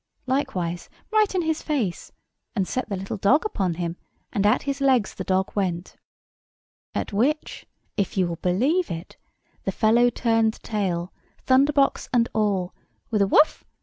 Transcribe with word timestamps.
likewise, 0.25 0.89
right 1.11 1.35
in 1.35 1.43
his 1.43 1.61
face, 1.61 2.11
and 2.55 2.67
set 2.67 2.89
the 2.89 2.95
little 2.95 3.17
dog 3.17 3.45
upon 3.45 3.75
him; 3.75 3.97
and 4.33 4.47
at 4.47 4.63
his 4.63 4.81
legs 4.81 5.13
the 5.13 5.23
dog 5.23 5.51
went. 5.55 5.95
At 6.95 7.13
which, 7.13 7.67
if 7.97 8.17
you 8.17 8.25
will 8.25 8.37
believe 8.37 8.89
it, 8.89 9.17
the 9.63 9.71
fellow 9.71 10.09
turned 10.09 10.53
tail, 10.63 11.13
thunderbox 11.45 12.09
and 12.11 12.27
all, 12.33 12.73
with 13.11 13.21
a 13.21 13.27
"Woof!" 13.27 13.63